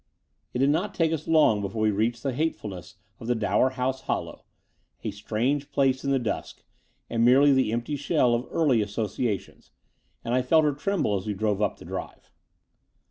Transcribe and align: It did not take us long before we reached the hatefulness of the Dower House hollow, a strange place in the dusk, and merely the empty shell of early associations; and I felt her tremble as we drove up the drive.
It 0.51 0.57
did 0.57 0.71
not 0.71 0.95
take 0.95 1.13
us 1.13 1.27
long 1.27 1.61
before 1.61 1.83
we 1.83 1.91
reached 1.91 2.23
the 2.23 2.33
hatefulness 2.33 2.95
of 3.19 3.27
the 3.27 3.35
Dower 3.35 3.69
House 3.69 4.01
hollow, 4.01 4.45
a 5.03 5.11
strange 5.11 5.69
place 5.71 6.03
in 6.03 6.09
the 6.09 6.17
dusk, 6.17 6.63
and 7.07 7.23
merely 7.23 7.53
the 7.53 7.71
empty 7.71 7.95
shell 7.97 8.33
of 8.33 8.47
early 8.49 8.81
associations; 8.81 9.69
and 10.25 10.33
I 10.33 10.41
felt 10.41 10.63
her 10.63 10.73
tremble 10.73 11.17
as 11.17 11.27
we 11.27 11.35
drove 11.35 11.61
up 11.61 11.77
the 11.77 11.85
drive. 11.85 12.31